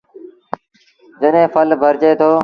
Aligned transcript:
جڏيݩ 1.19 1.51
ڦل 1.53 1.69
ڀرجي 1.81 2.11
دو۔ 2.19 2.31